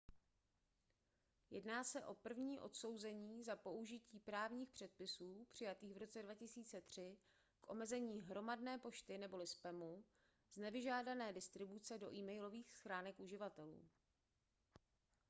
jedná 1.49 1.83
se 1.83 2.05
o 2.05 2.15
první 2.15 2.59
odsouzení 2.59 3.43
za 3.43 3.55
použití 3.55 4.19
právních 4.19 4.71
předpisů 4.71 5.47
přijatých 5.49 5.93
v 5.93 5.97
roce 5.97 6.23
2003 6.23 7.17
k 7.61 7.69
omezení 7.71 8.21
hromadné 8.21 8.77
pošty 8.77 9.17
neboli 9.17 9.47
spamu 9.47 10.03
z 10.49 10.57
nevyžádané 10.57 11.33
distribuce 11.33 11.97
do 11.97 12.13
e-mailových 12.15 12.71
schránek 12.71 13.19
uživatelů 13.19 13.89